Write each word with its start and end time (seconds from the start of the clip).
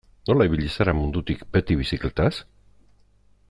Nola 0.29 0.45
ibili 0.49 0.69
zara 0.75 0.95
mundutik 1.01 1.45
beti 1.57 1.77
bizikletaz? 1.83 2.33